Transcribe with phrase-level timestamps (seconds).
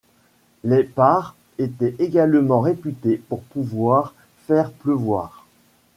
[0.63, 4.15] Les Pare étaient également réputés pour pouvoir
[4.47, 5.45] faire pleuvoir.